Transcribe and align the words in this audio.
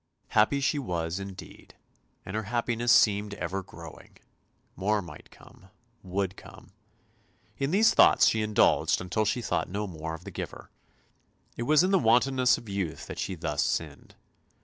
Happy 0.29 0.59
she 0.59 0.79
was 0.79 1.19
indeed, 1.19 1.75
and 2.25 2.35
her 2.35 2.45
happiness 2.49 2.91
seemed 2.91 3.35
ever 3.35 3.61
growing; 3.61 4.17
more 4.75 4.99
might 4.99 5.29
come, 5.29 5.67
would 6.01 6.35
come. 6.35 6.71
In 7.59 7.69
these 7.69 7.93
thoughts 7.93 8.27
she 8.27 8.41
indulged, 8.41 8.99
until 8.99 9.25
she 9.25 9.43
thought 9.43 9.69
no 9.69 9.85
more 9.85 10.15
of 10.15 10.23
the 10.23 10.31
Giver. 10.31 10.71
It 11.55 11.63
was 11.69 11.83
in 11.83 11.91
the 11.91 11.99
wantonness 11.99 12.57
of 12.57 12.67
youth 12.67 13.05
that 13.05 13.19
she 13.19 13.35
thus 13.35 13.63
sinned. 13.63 14.15